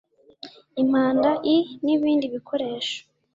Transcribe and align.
impanda 0.81 1.29
i 1.55 1.57
n 1.83 1.87
ibindi 1.95 2.25
bikoresho 2.33 2.97